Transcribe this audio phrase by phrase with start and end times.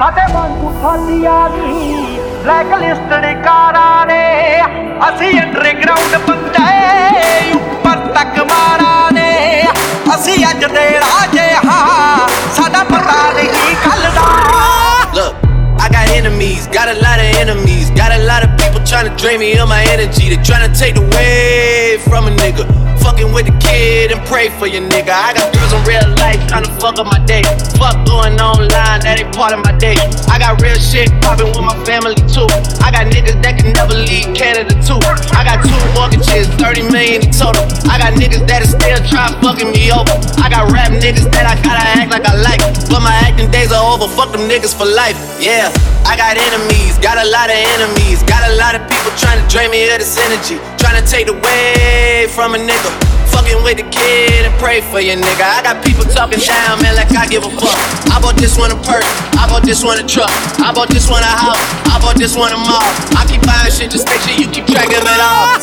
[0.00, 4.60] ਖਾਂਦੀਆਂ ਨੀ black listed ਕਾਰਾਂ ਨੇ
[5.08, 9.30] ਅਸੀਂ ਅੰਡਰਗਰਾਉਂਡ ਬੰਦੇ ਉੱਪਰ ਤੱਕ ਮਾਰਾਂ ਨੇ
[10.14, 14.24] ਅਸੀਂ ਅੱਜ ਦੇ ਰਾਜੇ ਹਾਂ ਸਾਡਾ ਪਤਾ ਨਹੀਂ ਕੱਲ ਦਾ
[15.16, 15.36] Look,
[15.82, 19.14] I got enemies, got a lot of enemies, got a lot of people trying to
[19.22, 20.26] drain me of my energy.
[23.81, 25.09] And pray for your nigga.
[25.09, 27.41] I got girls in real life trying to fuck up my day.
[27.81, 29.97] Fuck going online, that ain't part of my day.
[30.29, 32.45] I got real shit popping with my family too.
[32.77, 35.01] I got niggas that can never leave Canada too.
[35.33, 37.65] I got two mortgages, 30 million in total.
[37.89, 40.13] I got niggas that is still trying fucking me over.
[40.37, 42.61] I got rap niggas that I gotta act like I like.
[42.85, 45.17] But my acting days are over, fuck them niggas for life.
[45.41, 45.73] Yeah,
[46.05, 48.21] I got enemies, got a lot of enemies.
[48.29, 50.61] Got a lot of people trying to drain me of this energy.
[50.77, 53.20] Trying to take away from a nigga.
[53.31, 55.43] Fucking with the kid and pray for your nigga.
[55.43, 57.79] I got people talking down, man, like I give a fuck.
[58.11, 59.07] I bought this one a purse,
[59.39, 62.35] I bought this one a truck, I bought this one a house, I bought this
[62.35, 62.83] one a mall.
[63.15, 65.57] I keep buying shit, just make sure you keep track of it all.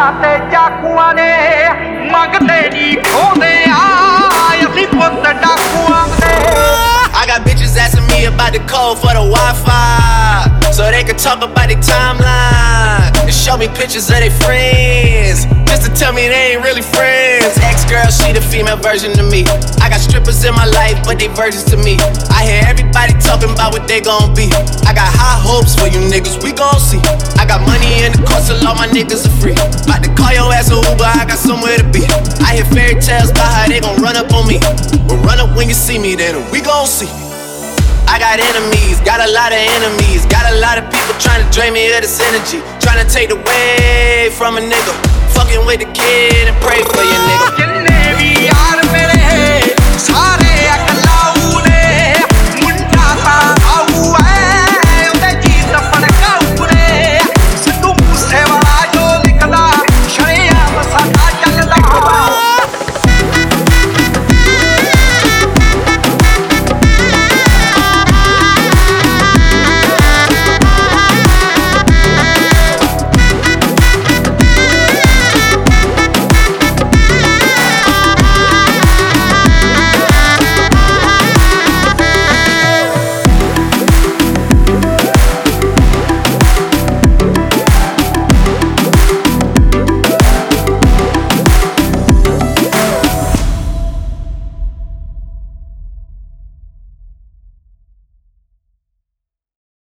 [0.00, 1.30] ਤੇ ਜਾਕੂਆਂ ਨੇ
[2.12, 3.84] ਮੰਗਦੇ ਨਹੀਂ ਖੋਦੇ ਆ
[4.66, 6.34] ਅਸੀਂ ਪੁੱਤ ਡਾਕੂਆਂ ਦੇ
[7.18, 10.19] I got bitches asking me about the code for the Wi-Fi,
[10.71, 15.83] so they can talk about their timeline and show me pictures of their friends, just
[15.83, 17.51] to tell me they ain't really friends.
[17.59, 19.43] Ex-girl, she the female version of me.
[19.83, 21.99] I got strippers in my life, but they virgins to me.
[22.31, 24.47] I hear everybody talking about what they gon' be.
[24.87, 27.03] I got high hopes for you niggas, we gon' see.
[27.35, 29.55] I got money in the course, so all my niggas are free.
[29.85, 32.07] About to call your ass a Uber, I got somewhere to be.
[32.47, 34.57] I hear fairy tales about how they gon' run up on me,
[35.03, 37.30] but run up when you see me, then we gon' see.
[38.11, 41.49] I got enemies, got a lot of enemies, got a lot of people trying to
[41.55, 44.93] drain me of this energy, trying to take away from a nigga.
[45.31, 48.10] Fucking with the kid and pray for your nigga.